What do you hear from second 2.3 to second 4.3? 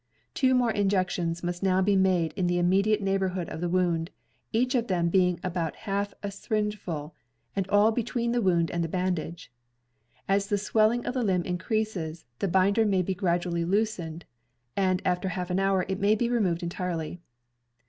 in the immediate neighborhood of the wound,